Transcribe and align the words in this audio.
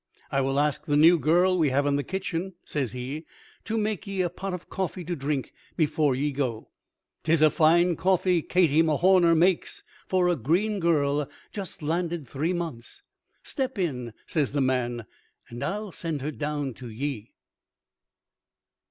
I 0.31 0.41
will 0.41 0.59
ask 0.59 0.83
the 0.85 0.97
new 0.97 1.19
girl 1.19 1.59
we 1.59 1.69
have 1.69 1.85
in 1.85 1.95
the 1.95 2.03
kitchen," 2.03 2.53
says 2.65 2.91
he, 2.93 3.27
"to 3.65 3.77
make 3.77 4.07
ye 4.07 4.21
a 4.21 4.31
pot 4.31 4.51
of 4.51 4.67
coffee 4.67 5.03
to 5.05 5.15
drink 5.15 5.53
before 5.77 6.15
ye 6.15 6.31
go. 6.31 6.69
'Tis 7.23 7.43
fine 7.53 7.95
coffee 7.95 8.41
Katie 8.41 8.81
Mahorner 8.81 9.35
makes 9.35 9.83
for 10.07 10.27
a 10.27 10.35
green 10.35 10.79
girl 10.79 11.29
just 11.51 11.83
landed 11.83 12.27
three 12.27 12.51
months. 12.51 13.03
Step 13.43 13.77
in," 13.77 14.13
says 14.25 14.53
the 14.53 14.59
man, 14.61 15.05
"and 15.49 15.61
I'll 15.61 15.91
send 15.91 16.23
her 16.23 16.31
down 16.31 16.73
to 16.75 16.89
ye." 16.89 17.35